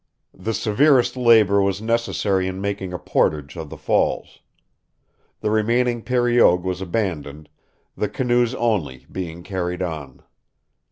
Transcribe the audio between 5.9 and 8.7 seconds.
periogue was abandoned, the canoes